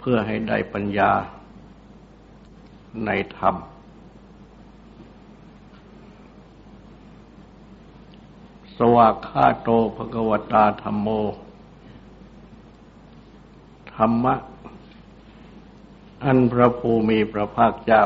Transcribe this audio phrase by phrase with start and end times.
[0.00, 1.12] เพื่อให้ได้ปัญญา
[3.06, 3.54] ในธรรม
[8.76, 11.08] สวากขาโตภกวตาธรรมโม
[13.94, 14.34] ธรรมะ
[16.24, 18.04] อันพระภูมิพระภาคเจ้า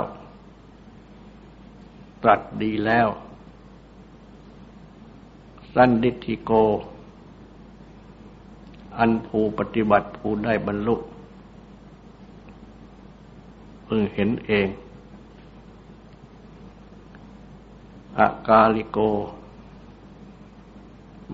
[2.23, 3.08] ตรัสดีแล้ว
[5.75, 6.51] สันดิธิโก
[8.98, 10.97] อันภูปฏิบัติภูได้บรรลุ
[13.87, 14.69] พึงเห็นเอง
[18.19, 18.99] อากาลิโก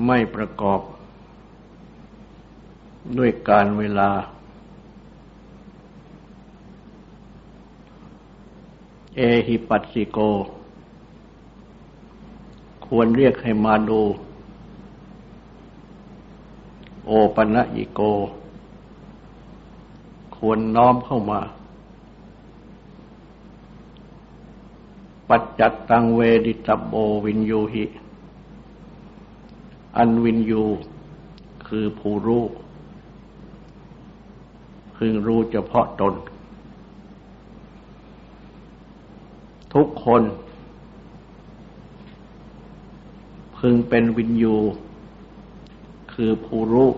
[0.07, 0.81] ไม่ประกอบ
[3.19, 4.11] ด้วยการเวลา
[9.17, 10.19] เอหิปัสสิโก
[12.87, 14.01] ควรเรียกให้มาดู
[17.07, 18.01] โอปัญญิโก
[20.37, 21.41] ควรน้อมเข้ามา
[25.31, 26.93] ปัจจัตตังเวดิตโบ
[27.25, 27.85] วินยูหิ
[29.97, 30.63] อันวินยู
[31.69, 32.45] คือผู้รู้
[34.97, 36.15] พึงรู้เฉพาะตน
[39.75, 40.23] ทุกคน
[43.59, 44.57] พึงเป็นวินยู
[46.13, 46.91] คือผู้รู้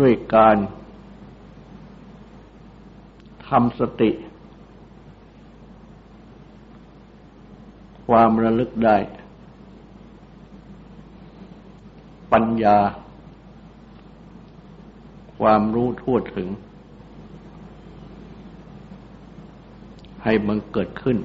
[0.00, 0.56] ด้วยการ
[3.48, 4.10] ทำสติ
[8.06, 8.96] ความระลึกได้
[12.32, 12.78] ปัญญา
[15.38, 16.48] ความรู้ทั่วถึง
[20.24, 21.18] ให้มันเกิดขึ้น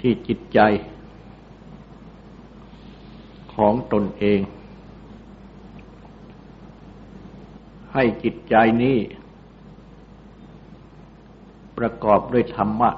[0.00, 0.58] ที่จิตใจ
[3.54, 4.40] ของตนเอง
[7.94, 8.98] ให้จิตใจนี้
[11.78, 12.90] ประกอบด้วยธรรมะ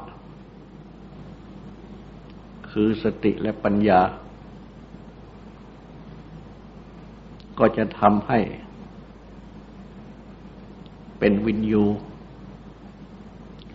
[2.71, 4.01] คือสติและปัญญา
[7.59, 8.41] ก็จะทำให้
[11.19, 11.85] เป็นวินยู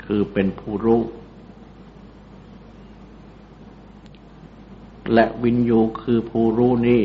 [0.06, 1.02] คือเป็นผู้รู้
[5.14, 7.04] และวินยูคือผู้รู้นี้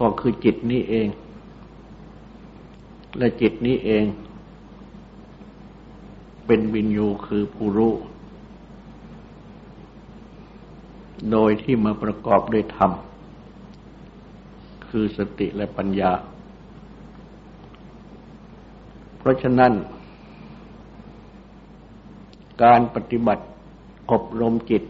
[0.00, 1.08] ก็คือจิตนี้เอง
[3.18, 4.04] และจิตนี้เอง
[6.46, 7.94] เป็นวินยูคือผู้รู้
[11.30, 12.90] โดยที่มาประกอบด้วยธรรม
[14.88, 16.12] คือสติและปัญญา
[19.18, 19.72] เพราะฉะนั้น
[22.62, 23.44] การปฏิบัติ
[24.10, 24.82] อบรมจิต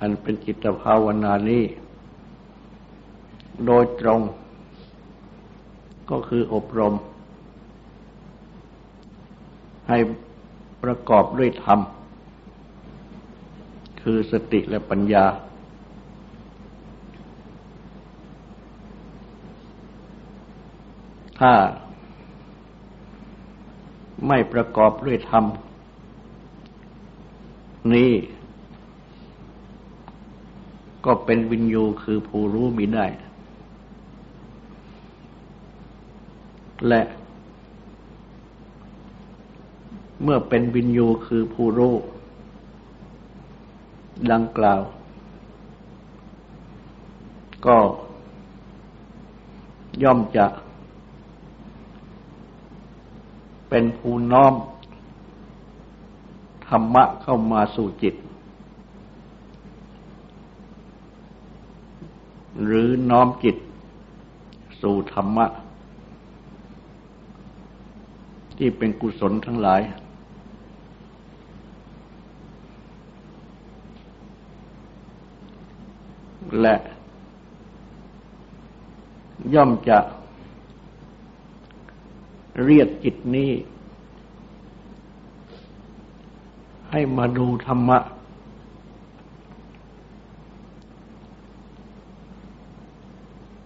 [0.00, 1.64] อันเป็นจิตภาวนานี้
[3.66, 4.20] โดยตรง
[6.10, 6.94] ก็คืออบรม
[9.88, 9.98] ให้
[10.82, 11.80] ประกอบด้วยธรรม
[14.02, 15.24] คือสติและปัญญา
[21.40, 21.52] ถ้า
[24.28, 25.44] ไม่ประกอบด้วยธรรม
[27.94, 28.12] นี้
[31.04, 33.06] ก็เป็นวิญญูคือผู้รู้มีได้
[36.88, 37.02] และ
[40.22, 41.94] เมื่อเป็นวินยูคือผู้รู้
[44.32, 44.82] ดังกล่าว
[47.66, 47.78] ก็
[50.02, 50.46] ย่อมจะ
[53.68, 54.54] เป็นผู้น้อม
[56.68, 58.14] ธรรมะเข้ามาสู่จิต
[62.64, 63.56] หรือน้อมจิต
[64.80, 65.46] สู่ธรรมะ
[68.58, 69.80] ที่เป็นกุศลทั้งหลาย
[76.60, 76.76] และ
[79.54, 79.98] ย่อมจะ
[82.64, 83.50] เรียกจิตนี้
[86.90, 87.98] ให้มาดูธรรมะ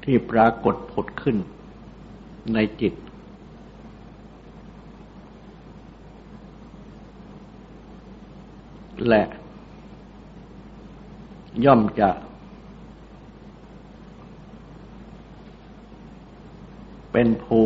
[0.04, 1.36] ที่ปรากฏผลขึ้น
[2.54, 2.94] ในจิต
[9.08, 9.22] และ
[11.64, 12.10] ย่อมจะ
[17.12, 17.60] เป็นภู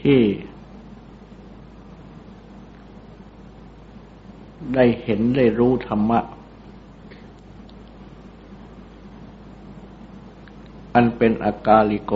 [0.00, 0.22] ที่
[4.74, 6.20] ได้เห็นได้รู้ธรรมะ
[10.94, 12.12] อันเป็นอากาลิโก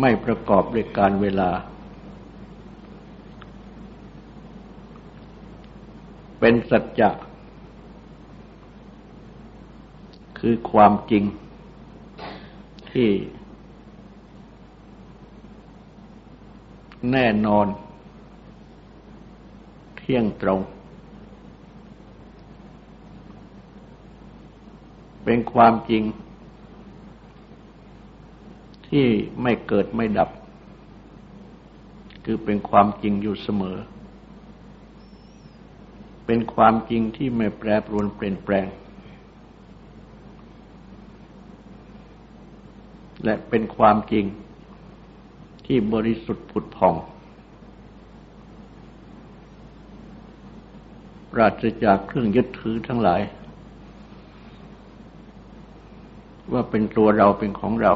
[0.00, 1.50] ไม่ประกอบด้วยการเวลา
[6.38, 7.10] เป็นสัจจะ
[10.38, 11.24] คือความจริง
[12.90, 13.10] ที่
[17.12, 17.66] แน่นอน
[19.96, 20.60] เที่ยงตรง
[25.24, 26.02] เป็นความจริง
[28.98, 29.10] ที่
[29.42, 30.30] ไม่เกิดไม่ดับ
[32.24, 33.78] คือเป็นความจริงอยู่เสมอ
[36.26, 38.66] เป็นความจริงที่ไม่แปรปรวนเปลี่ยนแปลง
[43.24, 44.24] และเป็นความจริง
[45.66, 46.94] ที่บริสุทธิ์ผุดผ่อง
[51.32, 53.20] ปราศจากเครื่องยึดถือทั้งหลาย
[56.52, 57.94] ว่าเป็นตัวเราเป็นของเรา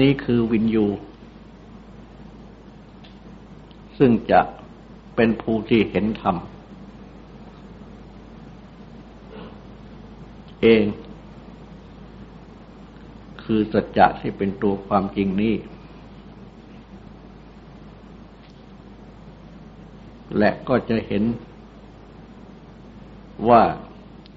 [0.00, 0.86] นี่คือวินยู
[3.98, 4.40] ซึ่งจะ
[5.16, 6.36] เป็นผู้ที่เห็นธรรม
[10.62, 10.84] เอง
[13.42, 15.54] คือสัจจะที่เป็นตัวความจริงนี้
[20.38, 21.24] และก็จะเห็น
[23.48, 23.62] ว่า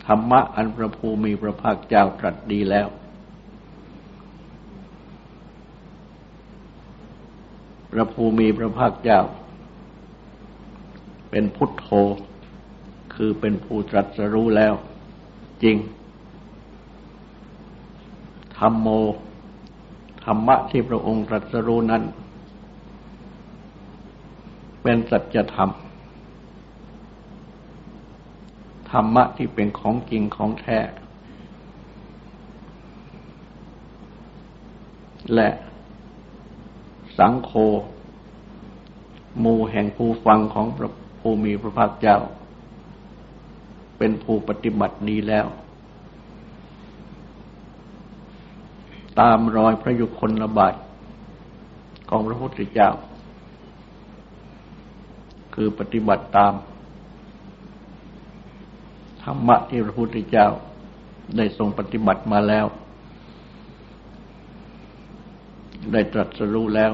[0.06, 2.88] ธรรมะอันพระภูมิพระภาคเจ้าตรัสดีแล้ว
[7.99, 9.21] ระภูมิพระภาคเจ้า
[11.29, 11.87] เป็นพุทโธ
[13.13, 14.73] คือเป็นผู้ตรัสรู้แล้ว
[15.63, 15.77] จริง
[18.57, 18.87] ธรรมโม
[20.25, 22.03] ธรรมะที่พระองค์ตรัสรู้นั้น
[24.83, 25.69] เป็นสัจธรรม
[28.91, 30.79] ธรรมะที่เป็นของจริงของแท้
[35.33, 35.49] และ
[37.19, 37.51] สังโฆ
[39.44, 40.89] มูแห่งผู้ฟังของพระ
[41.19, 42.18] ภูมิพระภาคเจ้า
[43.98, 45.48] เป็นผู้ปฏิบัติดีแล้ว
[49.19, 50.76] ตามรอยพระยุคลบาท
[52.09, 52.90] ของพระพุทธเจ้า
[55.56, 56.54] คือปฏิบัติตาม
[59.23, 60.47] ธรรมะที่พระพุทธเจ้า
[61.38, 62.66] ได้ทรงปฏิบัติมาแล้ว
[65.92, 66.94] ได้ตรัสรู้แล้ว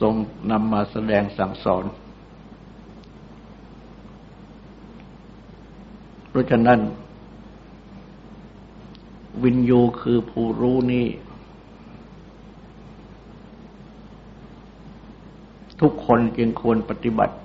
[0.00, 0.14] ทรง
[0.50, 1.84] นำมาแสดงสั่งสอน
[6.28, 6.80] เพราะฉะนั้น
[9.42, 11.06] วินยูคือผู้รู้นี้
[15.80, 17.36] ทุกคนจึงควรปฏิบัติ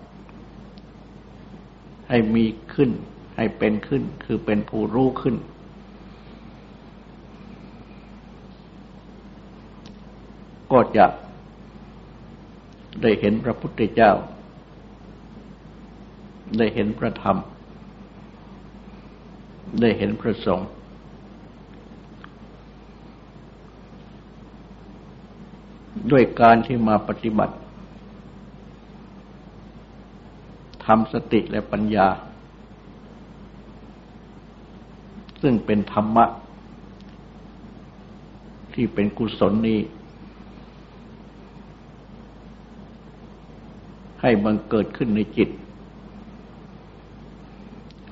[2.10, 2.90] ให้มีขึ้น
[3.38, 5.36] ให้เป็นขึ้น คือเป็นผู้รู้ขึ้น
[10.72, 11.06] ก็จะ
[13.02, 14.12] ได้เห็นพระพุทธเจ้า
[16.58, 17.38] ได้เห็นพระธรรม
[19.82, 20.70] ได้เห็นพระสงฆ์
[26.12, 27.56] ด้วยการที่มาปฏิบัติ
[30.86, 32.08] ทำสติและปัญญา
[35.42, 36.26] ซึ่งเป็นธรรมะ
[38.74, 39.80] ที่เป็นกุศลนี้
[44.22, 45.50] ให้บังเกิดขึ้นในจิต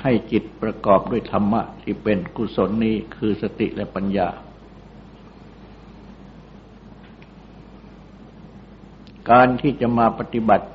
[0.03, 4.29] ให้จิตประกอบด้วยธรรมะที่เป็นกุศลนี้คือสติและปัญญา
[9.31, 10.67] การที่จะมาปฏิบัติ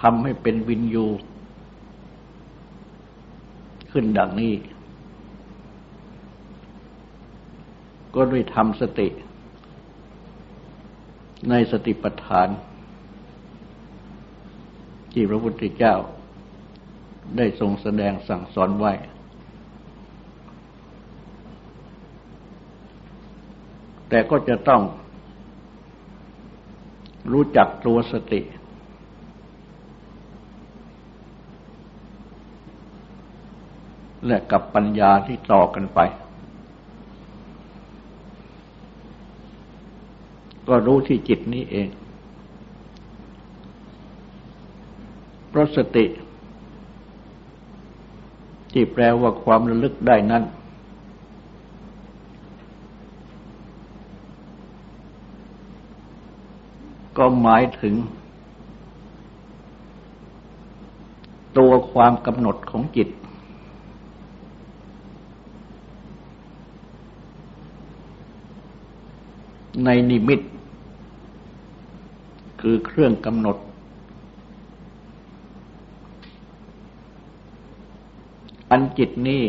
[0.00, 1.06] ทำให้เป็นวินยู
[3.90, 4.54] ขึ้นดังนี้
[8.14, 9.08] ก็ด้วยทำสติ
[11.48, 12.48] ในสติปัฏฐาน
[15.18, 15.94] ที่พระพุทธเจ้า
[17.36, 18.92] ได้ทรงแสดงสั่งสอนไว้
[24.08, 24.82] แต่ก็จะต้อง
[27.32, 28.40] รู้จักตัวสติ
[34.26, 36.00] และกับปัญญาที่ต่อกันไป
[40.68, 41.88] ก็รู้ที่จิตนี้เอง
[45.45, 46.04] เพ ราะสติ
[48.72, 50.42] ที่แปลว่าความระลึกได้นั้น
[57.16, 57.94] ก็หมายถึง
[61.58, 63.08] ตัวความกำหนดของจิต
[69.84, 70.40] ในนิมิต
[72.60, 73.56] คือเครื่องกำหนด
[78.70, 79.42] อันจิตนี้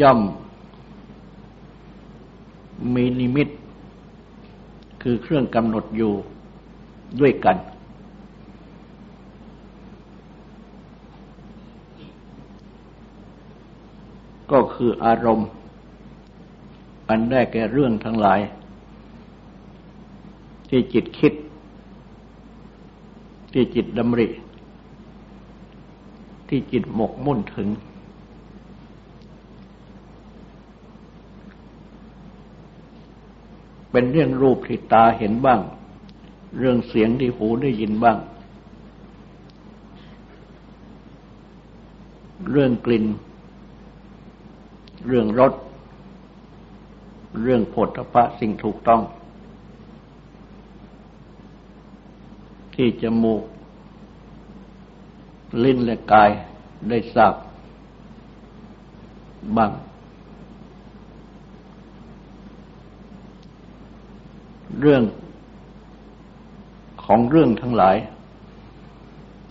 [0.00, 0.20] ย่อม
[2.94, 3.48] มีนิมิต
[5.02, 6.12] คือเครื่องกำหนดอยู่
[7.20, 7.56] ด้วยกัน
[14.52, 15.48] ก็คืออารมณ์
[17.08, 18.40] อันได้แก่เรื่องทั้งหลาย
[20.68, 21.32] ที่จิตคิด
[23.52, 24.26] ที่จิตดำริ
[26.50, 27.68] ที่จิตหมกมุ่นถึง
[33.90, 35.60] เป็นเรื่องรูปที่ตาเห็นบ้าง
[36.58, 38.18] เรื่องเสียงที่หูได้ยินบ้าง
[42.50, 43.04] เรื่องกลิ่น
[45.06, 45.52] เรื่องรส
[47.42, 49.02] เรื่องผลพระสิ่งถูกต้อง
[52.74, 53.42] ที่จมูก
[55.64, 56.30] ลิ้นและกาย
[56.88, 57.34] ได้ทราบ
[59.56, 59.72] บ้าง
[64.80, 65.02] เรื่อง
[67.04, 67.96] ของเรื่องทั้งหลาย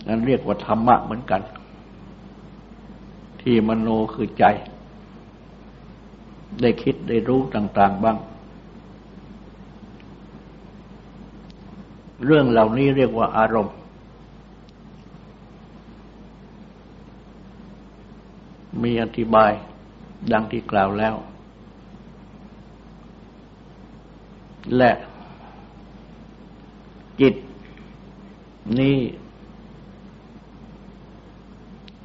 [0.06, 1.42] นั้นเรียกว่าธรรมะเหมือนกัน
[3.40, 4.44] ที่มโนคือใจ
[6.60, 8.16] ได้คิดได้รู้ต่าง ๆ บ้าง
[12.24, 13.74] เรื่องเหล่านี้เรียกว่าอารมณ์
[18.82, 19.52] มีอธิบาย
[20.32, 21.14] ดังที่กล่าวแล้ว
[24.76, 24.92] และ
[27.20, 27.34] จิต
[28.78, 28.98] นี้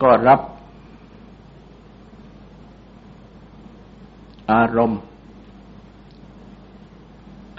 [0.01, 0.41] ก็รับ
[4.51, 5.01] อารมณ์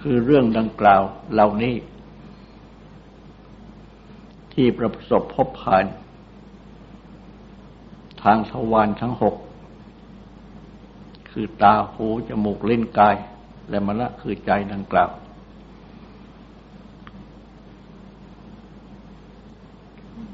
[0.00, 1.74] คือเรื่องดังกล่าวเหล่านี้
[4.52, 5.84] ที่ประสบพบผ่าน
[8.28, 9.36] ทางทวารค์ทั้งหก
[11.30, 13.16] คือตาหูจมูกเล่นกาย
[13.68, 15.10] และมรณะคือใจดังกล่าว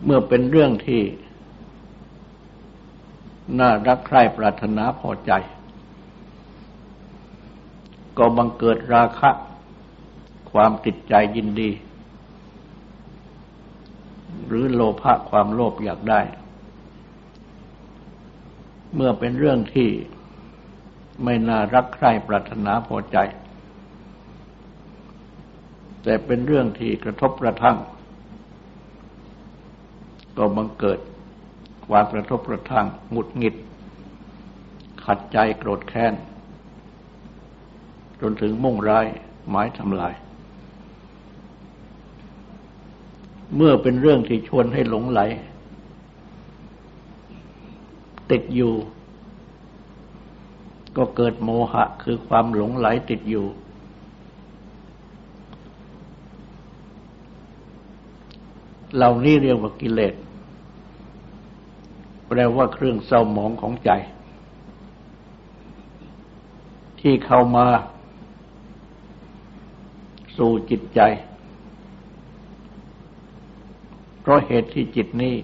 [0.04, 1.02] เมื่อเป็นเรื่องที่
[3.58, 5.32] น่ารักใคร่ปรารถนาพอใจ
[8.18, 9.30] ก็บังเกิดราคะ
[10.50, 11.70] ความติดใจยินดี
[14.46, 16.20] หรือโลภะความโลภอยากได้
[18.94, 19.90] เมื่อเป็นเรื่องที่
[21.24, 23.16] ไม่น่ารักใคร่ปรารถนาพอใจ
[26.02, 27.76] แต่เป็นเรื่องที่กระทบกระทั่ง
[30.38, 31.00] ก็บังเกิด
[31.88, 33.54] ความกระทบกระทั่งหงุดหงิด
[35.04, 36.14] ขัดใจโกรธแค้น
[38.20, 39.06] จนถึงมุ่งร้าย
[39.50, 40.14] หมายทำลาย
[43.56, 45.20] เมื่อเป็นเรื่องที่ชวนให้หลงไหล
[48.32, 48.74] ติดอยู่
[50.96, 53.46] ก็เกิดโมหะคือความหลงไหลติดอยู่
[58.96, 60.14] เหล่านี้เรียกว่ากิเลส
[62.26, 63.90] แปลว่าเครื่องเศร้าหมองของใจ
[67.00, 67.66] ที่เข้ามา
[70.36, 71.00] สู่จิตใจ
[74.20, 75.34] เพราะเหตุที่จิตนี้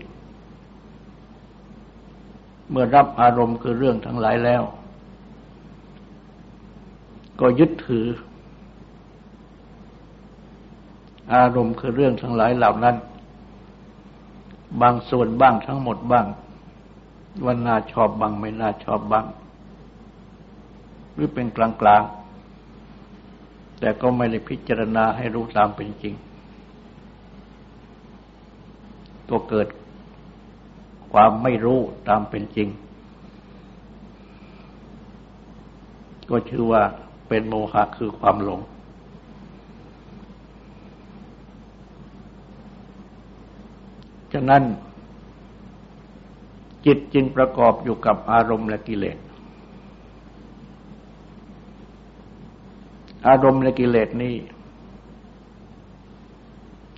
[2.71, 4.63] เมื่อรับอารมณ์คือเรื่องทั้งหลายแล้ว
[7.41, 8.07] ก็ยึดถือ
[11.35, 12.97] อารมณ์คือเรื่องทั้งหลายเหล่านั้น
[14.83, 16.27] บางส่วนบ้างทั้งหมดบ้าง
[17.45, 19.27] ว่าน่าชอบบ้างไม่น่าชอบบ้าง
[21.13, 26.15] หรือเป็นกลางๆ แต่ก็ไม่ได้พิจารณาให้รู้ตามเป็นจริง
[29.31, 29.69] ก็เกิด
[31.13, 32.69] ความไม่รู้ตามเป็นจริง
[36.31, 36.83] ก็ชื่อว่า
[37.29, 38.61] เป็นโมหะคือความหลง
[44.33, 44.63] ฉะนั้น
[46.87, 49.19] จิตจึงประกอบอยู่กับอารมณ์และกิเลส
[53.29, 54.35] อารมณ์และกิเลสนี้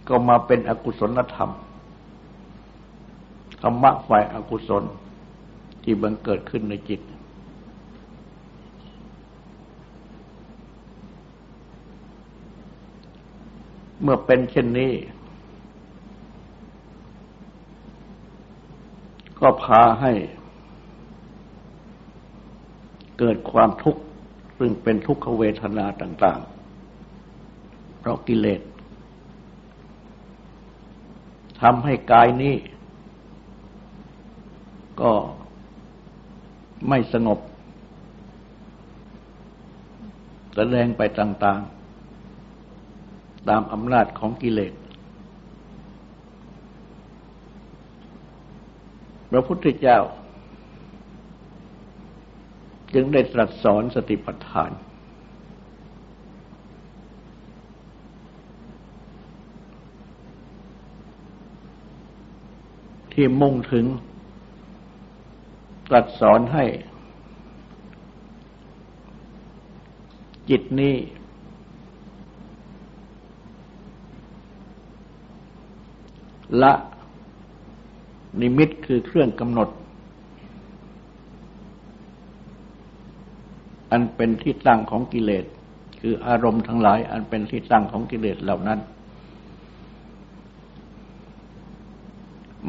[0.09, 1.51] ก็มาเป็นอกุศลธรรม
[3.63, 4.85] ธรรมะฝ่ายอากุศล
[5.83, 7.01] ที่บังเกิดขึ้นในจิต
[14.03, 14.93] เมื่อเป็นเช่นนี้
[19.41, 20.13] ก็พาให้
[23.19, 24.03] เกิดความทุกข์
[24.59, 26.41] ซึ่งเป็นทุกขเวทนาต่าง
[27.21, 28.61] ๆ เพราะกิเลส
[31.61, 32.55] ทำให้กายนี้
[35.03, 35.13] ก็
[36.89, 37.39] ไม่สงบ
[40.55, 44.75] แสดงไปต่างๆ ตามอำนาจของกิเลส
[49.31, 49.99] พระพุทธเจ้า
[52.95, 54.71] จึงได้ตรัสสอนสติปัฏฐาน
[63.13, 63.87] ที่มุ่งถึง
[65.91, 66.65] ตรัสสอนให้
[70.51, 70.95] จิตนี้
[76.63, 76.73] ละ
[78.41, 79.69] นิมิตคือเครื่องกำหนด
[83.91, 85.45] อันเป็นที่ตั้งของกิเลส
[86.01, 88.79] คืออารมณ์ทั้งหลาย อันเป็นที่ตั้งของกิเลสเหล่านั้น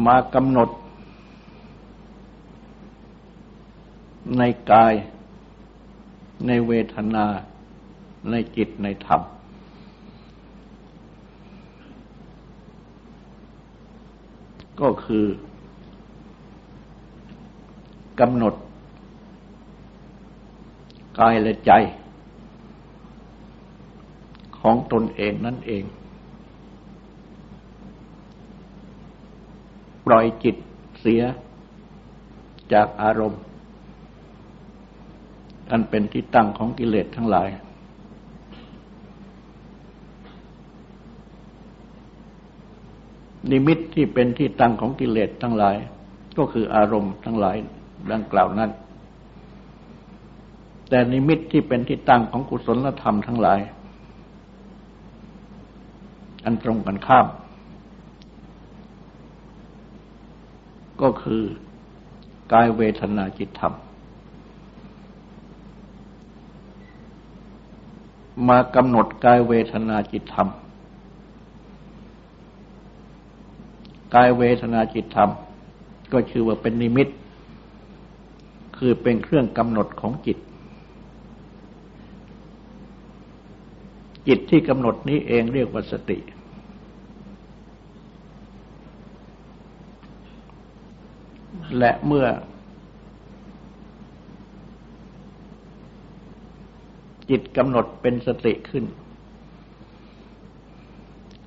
[0.05, 0.69] มากำหนด
[4.37, 4.93] ในกาย
[6.47, 7.25] ในเวทนา
[8.29, 9.21] ในจิตในธรรม
[14.81, 15.25] ก็คือ
[18.19, 18.55] กำหนด
[21.19, 21.71] กายและใจ
[24.59, 25.83] ของตนเองนั่นเอง
[30.05, 30.55] ปล่อยจิต
[30.99, 31.21] เสีย
[32.73, 33.41] จากอารมณ์
[35.71, 37.47] อันเป็นที่ตั้งของกิเลสทั้งหลาย
[43.51, 45.75] นิมิตที่เป็นที่ตั้งของกิเลสทั้งหลาย
[46.37, 47.55] ก็คืออารมณ์ทั้งหลาย
[48.11, 48.71] ดังกล่าวนั้น
[50.89, 53.59] แต่นิมิตที่เป็นที่ตั้งของกุศลธรรมทั้งหลาย
[56.45, 57.27] อันตรงกันข้าม
[61.01, 61.41] ก็คือ
[62.51, 63.73] กายเวทนาจิตธรรม
[68.47, 70.47] มากำหนดกายเวทนาจิตธรรม
[74.15, 75.29] กายเวทนาจิตธรรม
[76.11, 77.07] ก็ชื่อว่าเป็นนิมิต
[78.77, 80.37] คือเป็นเครื่องกำหนดของจิต
[84.27, 86.17] จิตที่กำหนดนี้เองเรียกว่าสติ
[91.79, 92.25] และเมื่อ
[97.31, 98.85] จิตกำหนดเป็นสติขึ้น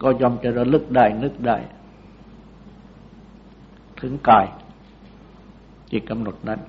[0.03, 1.57] ก็ยอมจะระลึกได้นึกได้
[4.01, 4.47] ถึงกาย
[5.91, 6.61] จิตกำหนดนั้น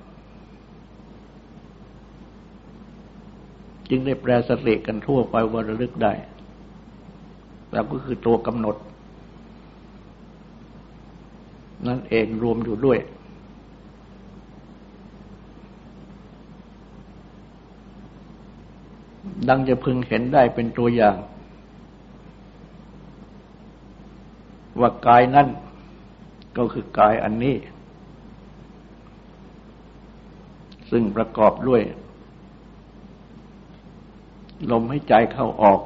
[3.88, 6.12] จึงได้แปลสติกันทั่วไปว่าระลึกได้
[7.72, 8.76] แล้วก็คือตัวกำหนด
[11.86, 12.98] นั่นเองรวมอยู่ด้วย
[19.48, 21.16] ดังจะพึงเห็นได้เป็นตัวอย่าง
[24.80, 25.48] ว่ากายนั่น
[26.56, 27.56] ก็คือกายอันนี้
[30.90, 31.82] ซึ่งประกอบด้วย
[34.70, 35.80] ลมให้ใจเข้าออก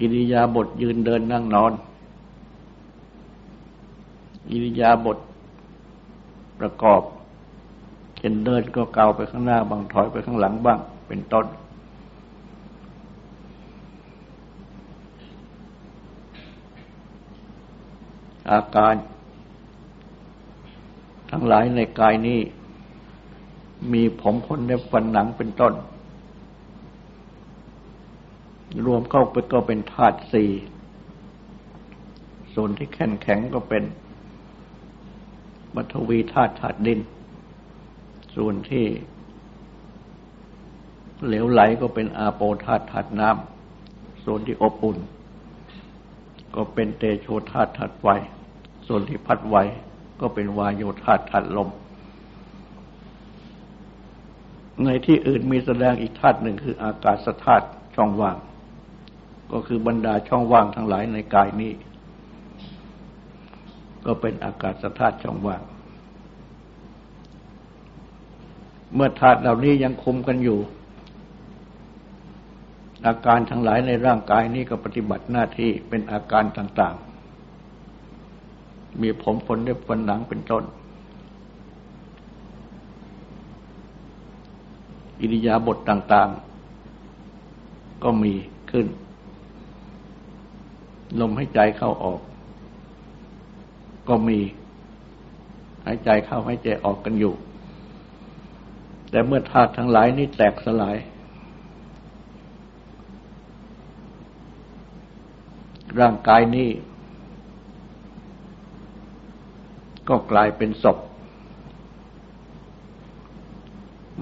[0.00, 1.72] อิริยาบถยืนเดินนั่งนอน
[4.50, 5.18] อิริยาบถ
[6.60, 7.02] ประกอบ
[8.18, 10.78] เช่นเดินก็เกาไปข้างหน้าบ้างถอยไปข้างหลังบ้าง
[11.08, 11.46] เป็นต้น
[18.50, 18.94] อาการ
[21.30, 22.40] ทั้งหลายในกายนี้
[23.92, 25.74] มีผมขนในฟันหนังเป็นต้น
[28.86, 30.50] รวมเข้าไปก็เป็นธาตุสี่
[32.54, 33.84] ส่วนที่แข็งแข็งก็เป็น
[35.74, 37.00] มัทวีธาตุธาตุดิน
[38.36, 38.86] ส่วนที่
[41.26, 44.98] เหลวไหลก็เป็นอาโปธาตุธาตุน้ำส่วนที่อบอุ่น
[46.54, 48.06] ก็เป็นเตโชธาตุธาตุไฟ
[48.88, 49.56] ส่วนที่พัดไว
[50.20, 51.68] ก็เป็นวายโยธาตุธาตุลม
[54.84, 58.36] ในที่อื่นมีแสดงอีกธาตุหนึ่งคืออากาศธาตุช่องว่าง
[59.52, 61.72] ก็คือบรรดาช่องว่างทั้งหลายในกายนี้
[64.06, 65.62] ก็เป็นอากาศธาตุช่องว่าง
[68.94, 70.58] เมื่อธาตุเหล่านี้ยังคุมกันอยู่
[73.06, 76.94] อาการทั้งหลายในร่างกายนี้ก็ปฏิบัติหน้าที่เป็นอาการต่าง
[77.98, 80.64] ๆ มีผมขนเล็บฟันหนังเป็นต้น
[85.20, 86.28] อิริยาบถต่าง
[87.16, 88.32] ๆ ก็มี
[88.70, 88.86] ขึ้น
[91.20, 92.20] ลมให้ใจเข้าออก
[94.08, 94.38] ก็มี
[95.84, 97.34] หายใจเข้าหายใจออกกันอยู่
[99.10, 100.96] แต่เมื่อธาตุทั้งหลายนี้แตกสลาย
[106.00, 106.68] ร่างกายนี้
[110.08, 110.98] ก็กลายเป็นศพ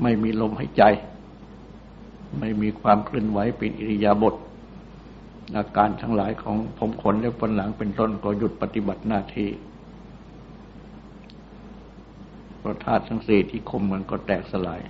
[0.03, 0.83] ไม่มีลมหายใจ
[2.39, 4.35] ไม่มีความเคลื่อนไหวเป็นอิริยาบถ
[5.57, 9.49] อาการทั้งหลายของผมขนและฟันหลังเป็นต้นก็หยุดปฏิบัติหน้าที่
[12.67, 14.81] ราะธาตุทั้งสี่ที่คมมันก็แตกสลาย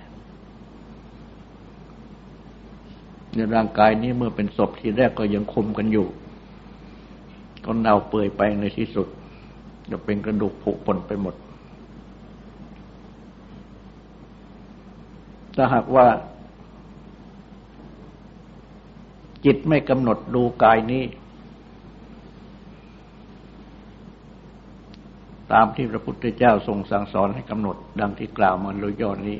[3.35, 6.07] ในร่างกายนี้เมื่อเป็นศพทีแรกก็ยังคมกันอยู่
[7.65, 9.07] ก็เน่าเปื่อยไปในที่สุด
[9.89, 11.35] จะเป็นกระดูกผุปนไปหมด
[15.55, 16.07] ถ้าหากว่า
[19.45, 21.03] จิตไม่กำหนดดูกายนี้
[25.53, 29.37] ตามที่พระพุทธเจ้าทรงสั่งสอนให้กำหนดดังที่กล่าวมาโดยย่อนี้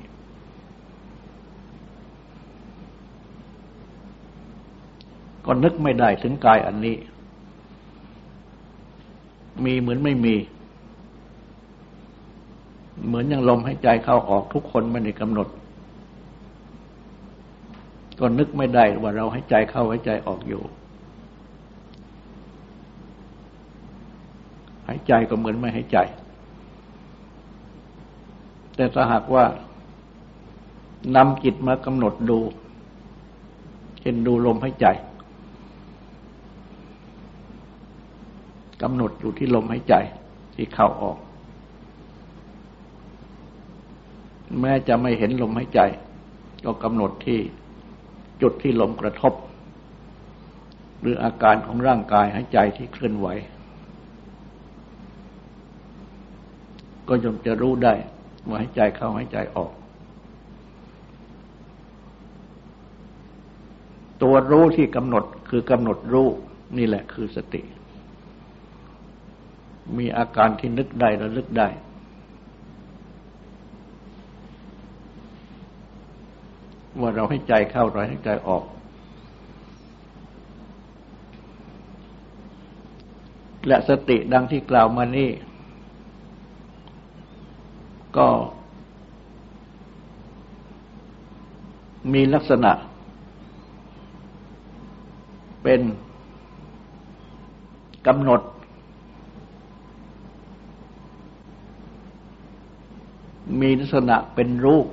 [5.46, 6.96] ก็นึกไม่ได้ถึงกายอันนี้
[9.65, 10.36] มีเหมือนไม่มี
[13.08, 15.48] เหมือนอย่างลมให้ใจเข้าออกทุกคนไม่ได้กำหนด
[18.20, 20.62] ก็นึกไม่ได้ว่าเราให้ใจเข้าให้ใจออกอยู่
[24.86, 25.98] หาย ใจก็เหมือนไม่ให้ใจ
[28.76, 29.46] แต่ถ้าหากว่า
[31.15, 32.39] นำจิตมากำหนดดู
[34.02, 34.88] เช่นดูลมให้ใจ
[38.82, 39.96] กำหนดอยู่ที่ลมหายใจ
[40.56, 41.17] ที่เข้าออก
[44.62, 45.82] แม้จะไม่เห็นลมหายใจ
[46.65, 47.39] ก็กำหนดที่
[48.41, 49.34] จุดที่ลมกระทบ
[51.02, 53.28] หรืออาการของร่างกายหายใจที่เคลื่อนไหว
[57.08, 57.93] ก็ย่อมจะรู้ได้
[58.48, 59.72] ว่าหายใจเข้าหายใจออก
[64.24, 66.28] ตัวรู้ที่กำหนดคือกำหนดรู้
[66.78, 67.62] นี่แหละคือสติ
[69.98, 71.70] มีอาการที่นึกได้ระลึกได้
[77.00, 78.63] ว่าเราให้ใจเข้าเราให้ใจออก
[83.67, 85.30] และสติดังที่กล่าวมานี่
[88.17, 88.27] ก็
[92.13, 92.71] มีลักษณะ
[95.63, 95.82] เป็น
[98.08, 98.41] กำหนด
[103.62, 104.88] มีลักษณะเป็นรูป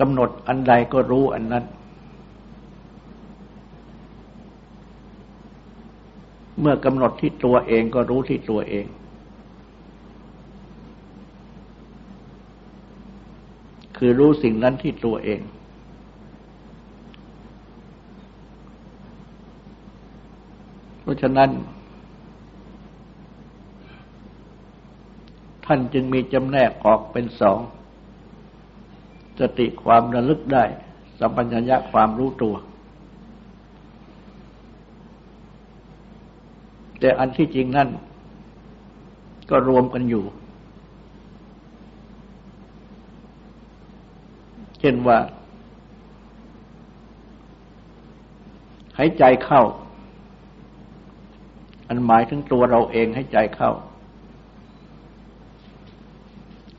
[0.00, 1.64] กำหนดอันใดก็รู้อันนั้น
[6.60, 8.86] เมื่อกำหนดที่ตัวเองก็รู้ที่ตัวเอง
[13.96, 15.40] คือรู้สิ่งนั้นที่ตัวเอง
[21.00, 21.50] เพราะฉะนั้น
[25.66, 27.58] ท่านจึงมีจำแนกออกเป็นสอง
[29.40, 30.64] สติความระลึกได้
[31.18, 32.54] สัมปัญญะความรู้ตัว
[37.00, 37.88] แต่อันที่จริงนั่น
[39.50, 40.24] ก็รวมกันอยู่
[44.80, 45.18] เช่นว่า
[48.98, 49.62] หายใจเข้า
[51.88, 53.70] อันหมายถึงตัวเราเองให้ใจเข้า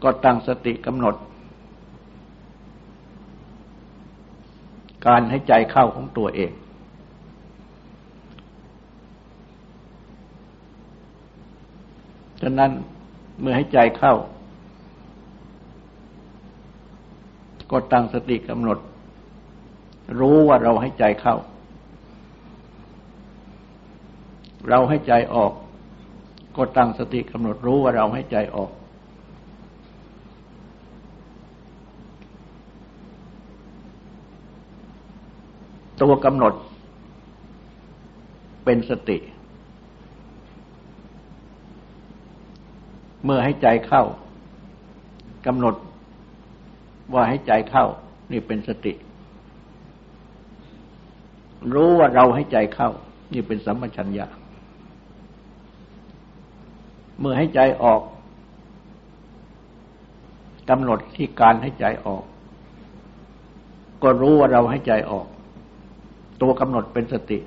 [0.04, 1.16] ก็ตั้งสติกำหนด
[5.08, 6.52] การให้ใจเข้าของตัวเอง
[12.42, 12.72] ฉะนั้น
[13.40, 14.14] เมื่อให้ใจเข้า
[17.72, 18.78] ก็ตั้งสติกำหนด
[20.20, 21.36] รู้ว่าเราให้ใจเข้า
[24.70, 25.52] เราให้ใจออก
[26.56, 28.72] ก็ตั้งสติกำหนดรู้ว่าเราให้ใจออก
[36.02, 36.54] ตัวกำหนด
[38.66, 39.18] เป็นสติ
[43.26, 44.04] เมื่อให้ใจเข้า
[45.46, 45.76] กำหนด
[47.14, 47.86] ว่าให้ใจเข้า
[48.32, 48.94] นี่เป็นสติ
[51.74, 52.90] รู้ว่าเราให้ใจเข้า
[53.34, 54.26] นี่เป็นสัมปชัญญะ
[57.20, 58.02] เมื่อให้ใจออก
[60.70, 62.24] กำหนดที่การให้ใจออก
[64.04, 65.28] ก็รู้ว่าเราให้ใจออก
[66.42, 67.40] ตัวกำหนดเป็นสติ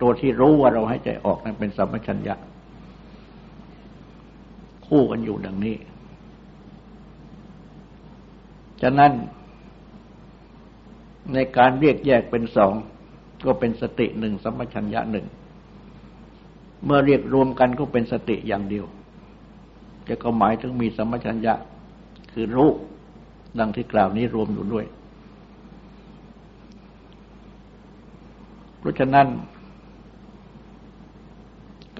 [0.00, 2.34] ตัวที่รู้ว่าเราให้ใจออกนั้นเป็นสัมปชัญญะ
[4.86, 5.76] คู่กันอยู่ดังนี้
[8.82, 9.12] ฉะนั้น
[11.34, 12.72] ในการเรียกแยกเป็นสอง
[13.44, 15.26] ก็เป็นสติหนึ่งสัมปชัญญะหนึ่ง
[16.84, 18.86] เมื่อเรียกรวมกันก็เป็นสติอย่างเดียว
[20.08, 21.54] จะก็หมายถึงมีสัมปชัญญะ
[22.32, 22.70] คือรู้
[23.58, 24.86] ดังที่กล่าวนี้รวมอยู่ด้วย
[28.78, 29.26] เพราะฉะนั้น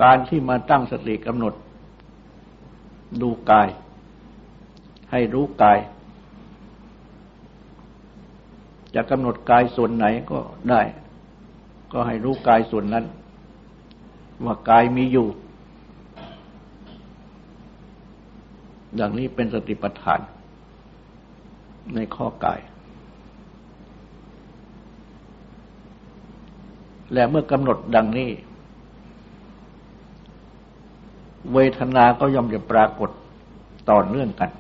[0.02, 1.54] การที่มาตั้งสติกำหนด
[3.22, 3.68] ดูกาย
[5.10, 5.78] ให้รู้กาย
[8.94, 10.38] จะกำหนดกายส่วนไหนก็
[10.70, 10.82] ได้
[11.92, 13.04] ก็ให้รู้กายส่วนนั้น
[14.44, 15.26] ว่ากายมีอยู่
[19.00, 20.20] ดังนี้เป็นสติปัฏฐาน
[21.94, 22.60] ในข้อกาย
[27.12, 28.30] และเมื่อกำหนดดังนี้
[31.52, 33.10] เวทนาก็ย่อมจะปรากฏ
[33.90, 34.50] ต่อเนื่องกัน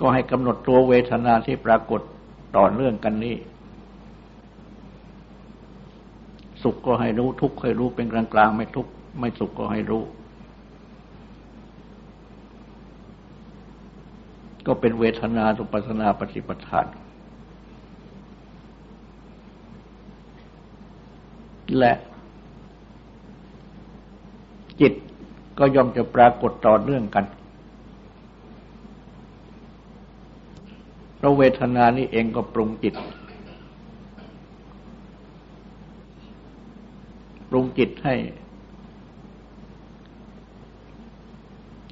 [0.00, 2.00] ก็ให้กำหนดตัวเวทนาที่ปรากฏ
[2.56, 3.36] ต่อเนื่องกันนี้
[6.62, 10.02] สุขก็ให้รู้ทุกข์ให้รู้เป็นกลางกลางไม่ทุกข์ไม่สุขก็ให้รู้
[14.66, 16.86] ก็เป็นเวทนาสุปัสนาปฏิปทาน
[21.78, 21.92] และ
[24.80, 24.92] จิต
[25.58, 27.24] ก็ย่อมจะปรากฏต่อเนื่องกัน
[31.20, 32.94] เพราะเวทนานี้เองก็ปรุงจิต
[37.50, 38.14] ปรุงจิตให้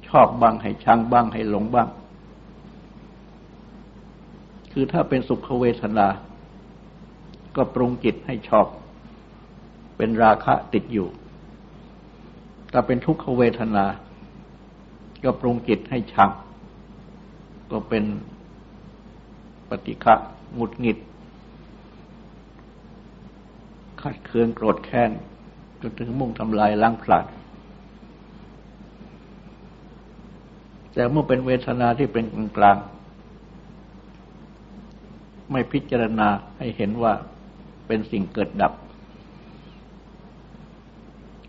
[0.07, 1.89] ชอบบ้างให้ชังบ้างให้หลงบ้าง
[4.71, 6.07] คือถ้าเป็นสุขเวทนา
[7.55, 8.65] ก็ปรุงจิตให้ชอบ
[9.97, 11.07] เป็นราคะติดอยู่
[12.71, 13.85] ถ้าเป็นทุกขเวทนา
[15.23, 16.29] ก็ปรุงจิตให้ชัง
[17.71, 18.03] ก็เป็น
[19.69, 20.15] ปฏิฆะ
[20.55, 20.97] หงุดหงิด
[24.01, 25.11] ขัดเคืองโกรธแค้น
[25.81, 27.25] จนถึงมุ่งทำลายล้างผลาญ
[30.93, 32.25] แต่เมื่อเป็นเวทนาที่เป็น
[32.57, 32.77] กลาง
[35.51, 36.27] ไม่พิจารณา
[36.57, 37.13] ให้เห็นว่า
[37.87, 38.73] เป็นสิ่งเกิดดับ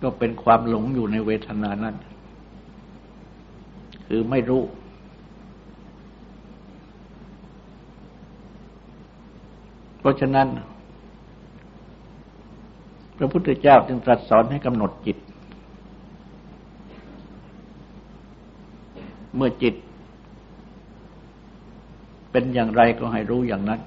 [0.03, 1.97] ก็เป็นความหลงอยู่ในเวทนานั้น
[4.07, 4.63] คือไม่รู้
[10.01, 10.49] เพราะฉะนั้น
[13.17, 15.17] พระพุทธเจ้าจึงตรัสสอนให้กำหนดจิต
[19.37, 19.75] เมื่อจิต
[22.31, 23.81] เป็นอย่างไรก็ให้รู้อย่างนั้น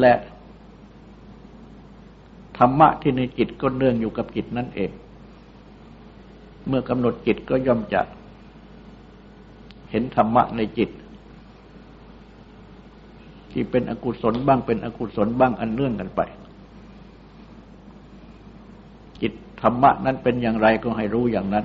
[0.00, 0.14] และ
[2.58, 4.90] ธรรมะที่ในจิตก็เนื่องอยู่กับจิตนั่นเอง
[6.68, 8.00] เมื่อกำหนดจิตก็ย่อมจะ
[9.90, 10.90] เห็นธรรมะในจิต
[13.52, 16.20] ที่เป็นอกุศลบ้างเป็นอกุศลบ้างอันเนื่องกันไป
[19.20, 21.64] จิตธรรมะนั้นเป็นอย่างไรก็ให้รู้อย่างนั้น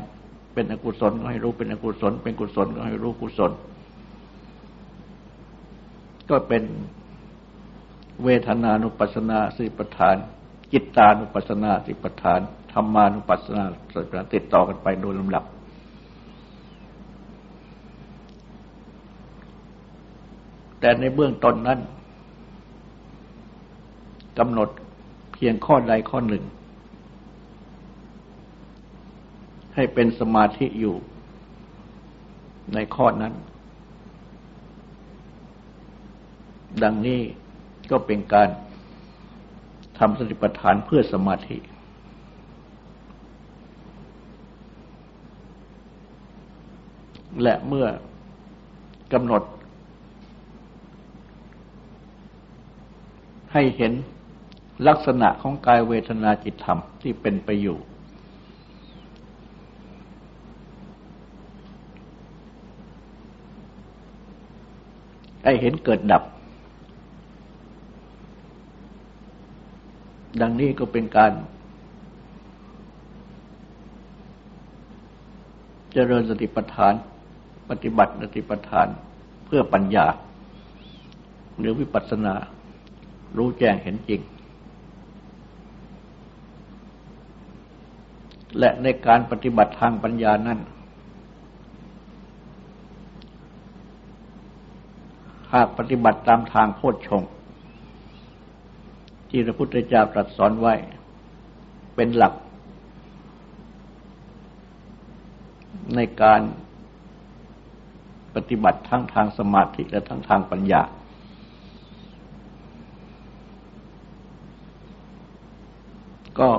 [0.54, 3.52] เป็นอกุศลก็ให้รู้เป็นอกุศล เป็นกุศลก็ให้รู้กุศล
[6.30, 6.64] ก็เป็น
[8.24, 10.16] เวทนานุปัสนาสิปทาน
[10.74, 12.40] จิตตานุปัสนาสิปทาน
[12.72, 15.44] ธรรมานุปัสนาสิปทานติดต่อกันไปโดยลำดับ
[20.80, 21.80] แต่ในเบื้องต้นนั้น
[24.40, 24.70] กำหนด
[25.34, 26.44] เพียงข้อใดข้อหนึ่ง
[29.76, 30.96] ให้เป็นสมาธิอยู่
[32.74, 33.34] ในข้อนั้น
[36.84, 37.20] ดังนี้
[37.92, 38.50] ก็เป็นการ
[40.00, 41.58] ทำสติปัฏฐานเพื่อสมาธิ
[47.44, 47.88] และเมื่อ
[49.14, 49.44] กำหนด
[53.60, 53.94] ให้เห็น
[54.88, 57.78] ลักษณะของกายเวทนาจิตธรรมที่เป็นไปอยู่
[65.44, 66.24] ให้เห็นเกิดดับ
[70.42, 71.32] ดังนี้ก็เป็นการ
[75.92, 76.94] เจริญสติปัฏฐาน
[77.70, 78.88] ปฏิบัติสติปัฏฐาน
[79.46, 80.08] เพื่อปัญญา
[81.58, 82.36] หรือวิปัสสนา
[83.38, 84.22] รู้แจ้งเห็นจริง
[88.60, 90.60] และในการปฏิบัติทางปัญญานั้น
[95.54, 97.24] หากปฏิบัติตามทางโพชฌง
[99.30, 100.74] ที่พระพุทธเจ้าตรัสสอนไว้
[101.96, 102.34] เป็นหลัก
[105.96, 106.42] ในการ
[108.36, 110.82] ปฏิบัติทั้งทางสมาธิและทั้งทางปัญญา
[116.40, 116.50] ก็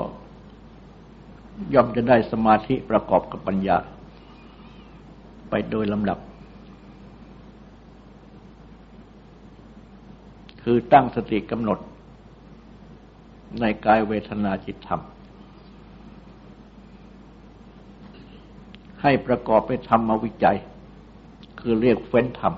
[1.74, 3.76] ย่อมจะได้สมาธิประกอบกับปัญญา
[5.50, 6.18] ไปโดยลำดับ
[10.62, 11.78] คือตั้งสติกำหนด
[13.60, 15.00] ในกายเวทนาจิตธรรม
[19.02, 20.58] ให้ประกอบไปธรรมวิจัย
[21.60, 22.54] คือเรียกเฟ้นธรรม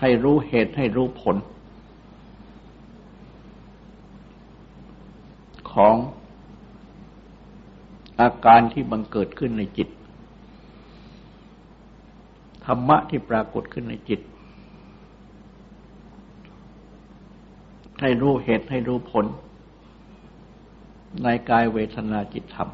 [0.00, 1.36] ให้รู้เหตุให้รู้ผล
[5.72, 5.94] ของ
[8.20, 9.88] อาการที่บังเกิดขึ้นในจิต
[12.64, 14.20] ธรรมะที่ปรากฏขึ้นในจิต
[18.00, 19.26] ให้รู้เหตุให้รู้ผล
[21.24, 22.68] ในกายเวทนาจิตธรรม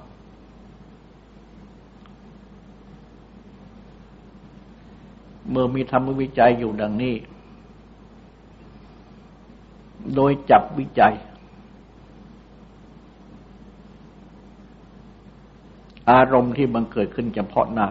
[5.51, 7.15] เมื่อมีธรรมวิจัยอยู่ดังนี้
[10.15, 11.15] โดยจับวิจัย
[16.11, 17.89] อารมณ์ที่บังเกิดขึ้นเฉพาะหน้า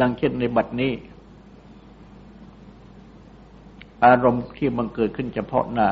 [0.00, 0.92] ดังเช่นในบัดนี้
[4.04, 5.88] อารมณ์ที่บังเกิดขึ้นเฉพาะหน้า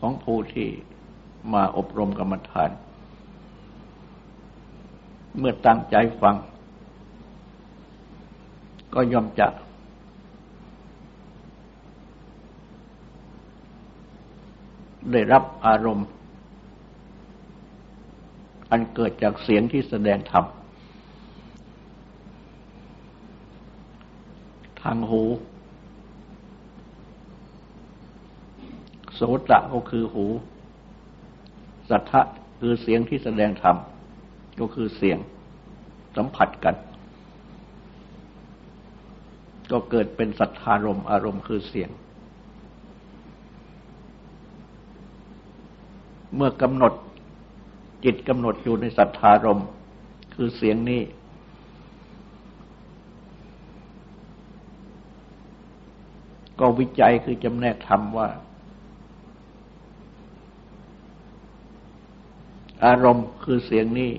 [0.00, 0.68] ของผู้ที่
[1.52, 2.70] มาอบรมกรรมฐาน
[5.38, 6.36] เมื่อตั้งใจฟัง
[8.94, 9.48] ก็ย่อมจะ
[15.12, 16.06] ได้รับอารมณ์
[18.70, 20.44] อันเกิดจากเสียงที่แสดงธรรม
[24.82, 25.22] ทางหู
[29.14, 30.26] โสตะก็คือหู
[31.88, 32.20] สัทธะ
[32.60, 33.76] คือเสียงที่แสดงธรรม
[34.60, 35.18] ก็คือเสียง
[36.16, 36.74] สัมผัสกัน
[39.70, 41.90] ก็เกิดเป็นสัทธารมอารมณ์คือเสียง
[46.34, 46.92] เมื่อกำหนด
[48.04, 49.62] จิตกำหนดอยู่ในสัทธารม
[50.34, 51.02] คือเสียงนี้
[56.60, 58.28] ก็วิจัยคือจำแนกธรรมว่า
[62.84, 64.10] อารมณ์คือเสียงนี้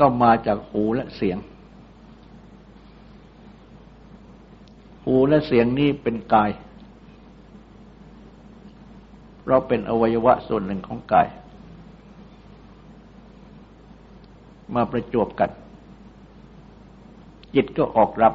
[0.00, 1.38] ก็มาจากหูและเสียง
[5.04, 6.50] หูและเสียงนี้เป็นกาย
[9.42, 11.28] เพราะเป็นอวัยวะส่วนหนึ่งของกาย
[14.74, 15.50] มาประจวบกัน
[17.54, 18.34] จิตก็ออกรับ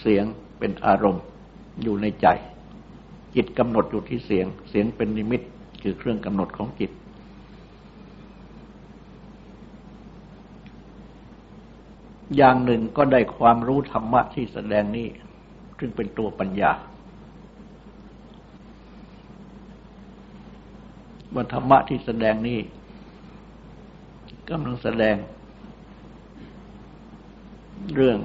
[0.00, 0.24] เสียง
[0.58, 1.24] เป็นอารมณ์
[1.82, 2.26] อยู่ในใจ
[3.34, 5.42] จิตกำหนดอยู่ที่เสียง เสียงเป็นนิมิต
[5.82, 6.90] คือเครื่องกำหนดของจิต
[12.36, 15.08] อย่างหนึ่งก็ได้ความรู้ธรรมะที่แสดงนี้
[15.78, 16.72] ซึ่งเป็นตัวปัญญา
[21.34, 22.60] ว่าธรรมะที่แสดงนี้
[24.50, 25.16] กำลังแสดง
[27.94, 28.18] เรื่อง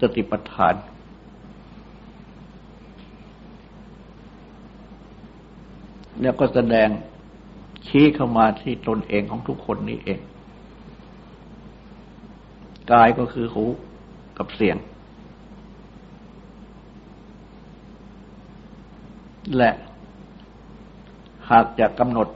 [0.00, 0.74] สติปัฏฐาน
[6.20, 6.88] แล้วก็แสดง
[7.86, 10.20] ชี้เข้ามาที่ตนเองของทุกคนนี้เอง
[12.92, 13.64] กายก็คือหู
[14.38, 14.76] กับเสียง
[19.56, 19.70] และ
[21.50, 22.28] หากจะกำหนด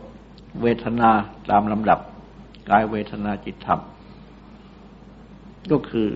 [0.62, 1.10] เวทนา
[1.50, 1.98] ตามลำดับ
[2.70, 3.80] กายเวทนาจิตธรรม
[5.70, 6.08] ก็คือ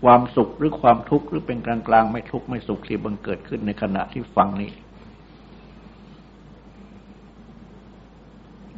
[0.00, 4.70] ความสุขหรือความทุกข์หรือเป็นกลางกลางไม่ทุกข์ไม่สุขที่บังเกิดขึ้นในขณะที่ฟังนี้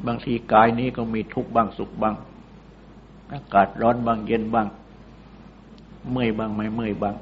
[0.06, 2.14] บางทีกายนี้ก็มีทุกข์บ้างสุขบ้าง
[3.32, 4.66] อากาศร้อนบ้างเย็นบ้าง
[6.10, 7.14] เมื่อยบ้างไม่เมื่อยบ้าง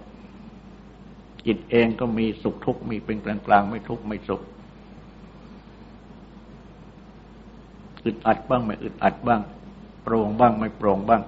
[1.47, 4.43] จิตเองก็มีสุขทุกข์มีเป็นกลางกลางไม่ทุกข์ไม่สุข
[8.05, 9.41] อึดอัดบ้างไม่อึดอัดบ้าง
[10.03, 11.23] โปร่งบ้างไม่โปร่งบ้าง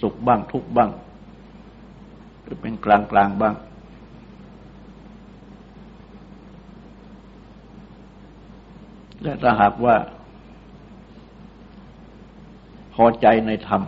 [0.00, 0.90] สุขบ้างทุกบ้าง
[2.42, 3.54] หรือเป็นกลางกลางบ้าง
[9.22, 9.96] และถ้าหากว่า
[13.02, 13.82] อใจในธรรม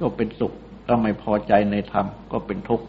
[0.00, 0.52] ก็เป็นสุข
[0.86, 2.86] ถ้าไม่พอใจในธรรม ก็เป็นทุกข์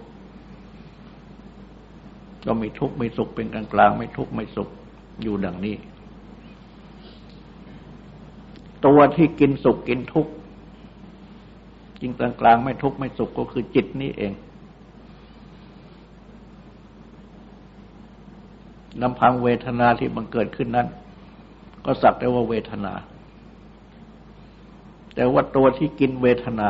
[2.45, 4.69] ก็มีทุกข์ไม่สุขเป็นกลางกลางไม่ทุกข์ไม่สุข
[5.21, 5.75] อยู่ดังนี้
[8.85, 10.31] ตัวที่กินสุขกินทุกข์
[12.01, 14.33] จริงกลางกลางไม่ทุกข์ไม่สุขก็คือจิตนี้เอง
[19.01, 20.87] ลำพังเวทนาที่มันเกิดขึ้นนั้น
[21.85, 22.93] ก็สักแต่ว่าเวทนา
[25.15, 26.67] แต่ว่าตัวที่กินเวทนา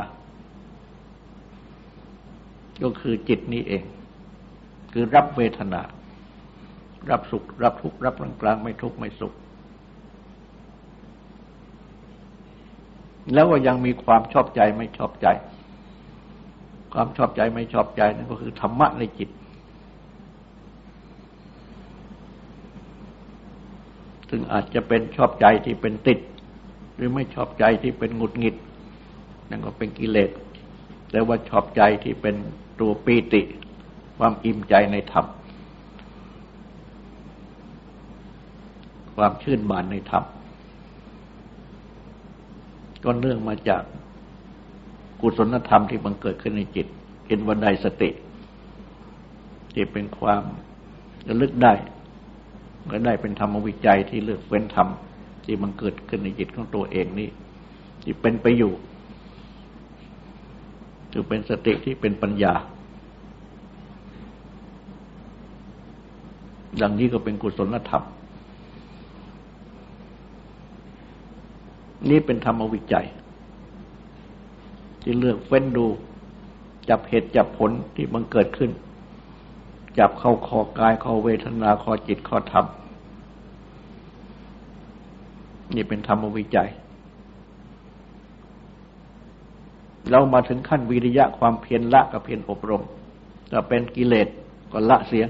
[2.84, 3.84] ก็คือจิตนี้เอง
[4.94, 5.82] คือรับเวทนา
[7.10, 9.34] รับสุข รับทุกข์ รับกลางกลางไม่ทุกข์ ไม่สุข
[13.34, 15.28] แล้วก็ยังมีความชอบใจไม่ชอบใจ
[16.94, 19.30] ความชอบใจไม่ชอบใจนั่นก็คือธรรมะในจิต
[24.30, 26.20] ซึ่งอาจจะเป็นชอบใจที่เป็นติด
[26.96, 28.56] หรือไม่ชอบใจที่เป็นหงุดหงิด
[29.50, 30.30] นั่นก็เป็นกิเลส
[31.12, 32.36] แต่ว่าชอบใจที่เป็น
[32.80, 33.42] ตัวปีติ
[34.18, 35.26] ความอิ่มใจในธรรม
[39.16, 40.24] ความชื่นบานในธรรม
[43.04, 43.84] ก็เนื่องมาจาก
[45.20, 46.88] กุศลธรรมที่บังเกิดขึ้นในจิต
[47.28, 48.10] เห็นวันใดสติ
[49.74, 50.44] ที่เป็นความ
[51.28, 51.74] ระลึกได้
[52.92, 54.88] ก็ได้เป็นธรรมวิจัยที่เลือกเฟ้นธรรม
[55.44, 57.30] ที่มันเกิดขึ้นในจิตของตัวเองนี้
[58.02, 58.74] ที่เป็นไปอยู่
[61.12, 62.54] คือเป็นสติที่เป็นปัญญา
[66.82, 68.04] ดังนี้ก็เป็นกุศลธรรม
[72.10, 73.08] นี่เป็นธรรมวิจัย
[75.02, 75.86] ที่เลือกเฟ้นดู
[76.90, 78.72] จับเหตุจับผลที่มันเกิดขึ้น
[79.98, 82.66] จับเข้าคอกายคอเวทนาคอจิตคอธรรม
[85.76, 86.70] นี่เป็นธรรมวิจัย
[90.12, 92.84] เรามาถึงขั้นวิริยะความเพียรละกับเพียรอบรม
[93.52, 94.28] ถ้าเป็นกิเลส
[94.72, 95.26] ก็ละเสีย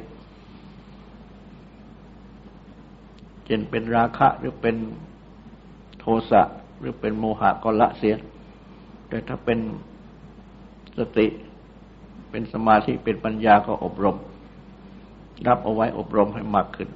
[3.46, 4.76] เช่นเป็นราคะหรือเป็น
[6.00, 6.42] โทสะ
[6.80, 8.16] หรือเป็นโมหะก็ละเสีย
[9.10, 9.60] แต่ถ้าเป็น
[10.98, 11.28] สติ
[12.30, 14.18] เป็นสมาธิเป็นปัญญาก็อบรม
[15.48, 16.90] รับเอาไว้อบรมให้มากขึ้น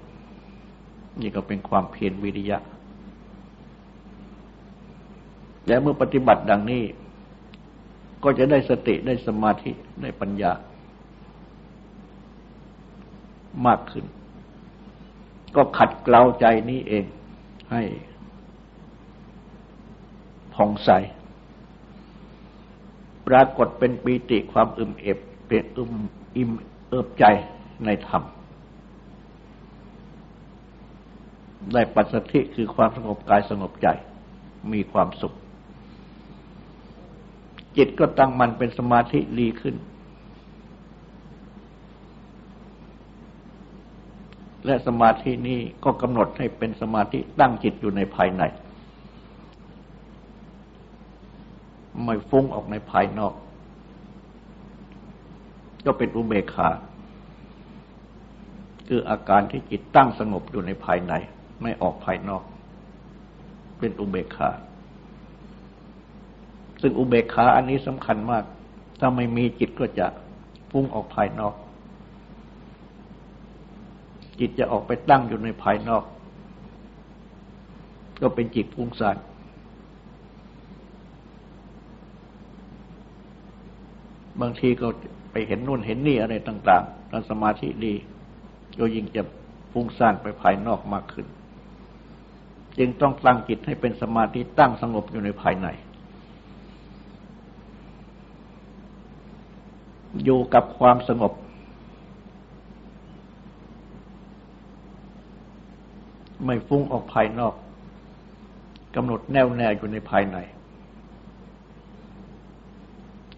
[1.21, 2.57] นี่ก็เป็นความเพียรวิริยะ
[5.67, 6.83] และเมื่อปฏิบัติดังนี้
[8.23, 10.51] ก็จะได้สติได้สมาธิได้ปัญญา
[13.65, 14.05] มากขึ้น
[15.55, 17.05] ก็ขัดเกลาใจนี้เอง
[17.71, 17.83] ให้
[20.53, 20.89] ผ่องใส
[23.27, 25.93] ปรากฏเป็นปีติความอึมเอบเป็นอึม
[26.35, 26.51] อิ่ม
[26.89, 27.25] เอิบใจ
[27.85, 28.23] ในธรรม
[31.73, 33.87] ได้ปัสสธิคือความสงบกายสงบใจ
[34.73, 35.33] มีความสุข
[37.77, 39.75] จิตก็ตั้งมันเป็นสมาธิดีขึ้น
[44.65, 48.43] และสมาธินี้ก็กำหนดให้เป็นสมาธิตั้งจิตอยู่ในภายใน
[52.03, 53.33] ไม่ฟุ้งออกในภายนอก
[55.85, 56.69] ก็เป็นอุเบกขา
[58.87, 61.13] คืออาการที่จิตตั้งสงบอยู่ในภายใน
[61.61, 62.43] ไม่ออกภายนอก
[63.79, 64.49] เป็นอุเบกขา
[66.81, 68.43] ซึ่งอุเบกขาอันนี้สำคัญมาก
[68.99, 70.07] ถ้าไม่มีจิตก็จะ
[70.71, 71.53] ฟุ้งออกภายนอก
[74.39, 76.03] จิตจะออกไปตั้งอยู่ในภายนอก
[78.21, 79.17] ก็เป็นจิตฟุ้งซ่าน
[84.41, 84.87] บางทีก็
[85.31, 87.93] ไปเห็นนู่นเห็นนี่อะไรต่างๆถ้าสมาธิดี
[88.79, 89.21] ก็ยิ่งจะ
[89.71, 91.27] ฟุ้งซ่านไปภายนอกมากขึ้น
[92.77, 95.67] จึงต้องตั้งจิตให้เป็นสมาธิตั้งสงบอยู่ในภายใน
[100.25, 101.33] อยู่กับความสงบ
[106.45, 107.53] ไม่ฟุ้งออกภายนอก
[108.95, 110.37] กำหนดแน่วแน่อยู่ในภายใน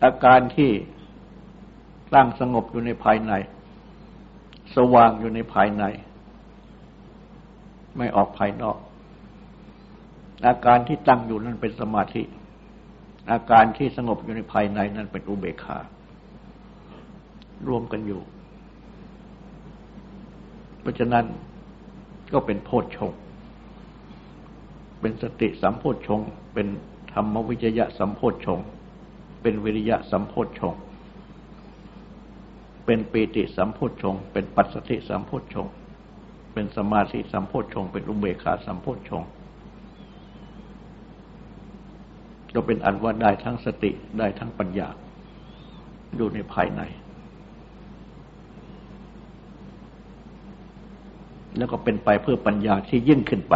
[0.03, 0.71] อาการที่
[2.13, 3.33] ตั้งสงบอยู่ในภายใน
[4.75, 5.83] สว่างอยู่ในภายใน
[7.97, 8.77] ไม่ออกภายนอก
[10.47, 12.23] อาการที่ตั้งอยู่นั้นเป็นสมาธิ
[13.31, 15.77] อาการที่สงบอยู่ในภายในนั้นเป็นอุเบกขา
[17.67, 18.21] รวมกันอยู่
[20.81, 21.25] เพราะฉะนั้น
[22.33, 23.11] ก็เป็นโพชฌง
[25.01, 26.21] เป็นสติสัมโพชฌง
[26.53, 26.67] เป็น
[27.13, 28.59] ธรรมวิจยะสัมโพชฌง
[29.41, 30.75] เป็นวิริยะสัมโพชฌง
[32.85, 35.67] เป็นปีติสัมโพชฌงเป็นปัสสติสัมโพชฌง
[36.53, 39.23] เป็นสมาธิสัมโพชฌงเป็นอุเบกขาสัมโพชฌง
[42.53, 44.87] ก็เป็นอันว่าได้ทั้งสติได้ทั้งปัญญา
[46.15, 46.81] อยู่ในภายใน
[51.59, 53.55] แล้วก็เป็นไปเพื่อปัญญาที่ยิ่งขึ้นไป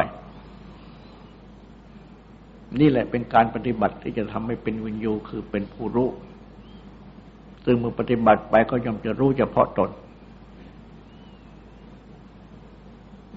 [2.80, 6.10] นี่แหละเป็นการปฏิบัติที่จะทำให้เป็นวิญญูคือเป็นผู้รู้
[7.66, 9.90] ซึ่งเมื่อปฏิบัติไปก็ย่อมจะรู้เฉพาะตน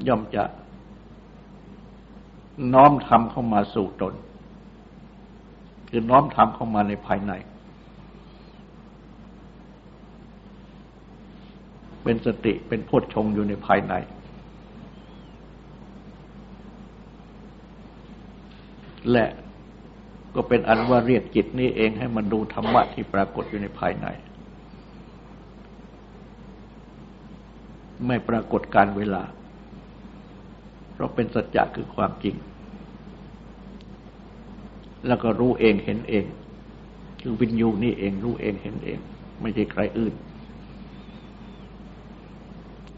[0.09, 0.45] ย่อมจะ
[2.75, 4.14] น้อมทำเข้ามาสู่ตน
[5.89, 7.33] คือน้อมทำเข้ามาในภายใน
[12.03, 13.95] เป็นสติเป็นโพชงอยู่ในภายใน
[19.13, 19.27] และ
[20.35, 24.07] ก็เป็นอันว่าเรียกจิตนี้เองให้มันดูธรรมะที่ปรากฏอยู่ในภายใน
[28.07, 29.23] ไม่ปรากฏการเวลา
[30.93, 32.37] เพราะเป็นสัจจะคือความจริง
[35.07, 36.25] แล้วก็รู้เองเห็นเอง
[37.21, 38.99] คือวิญญูนี่เองรู้เองเห็นเอง
[39.41, 40.15] ไม่ใช่ใครอื่น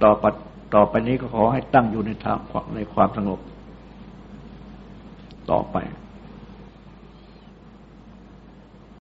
[0.02, 0.24] ต่อไป
[0.74, 2.38] ต่อไปนี้ก็ขอให้ตั้งอยู่ในทาง
[2.74, 3.40] ในความสงบ
[5.50, 5.76] ต่อไป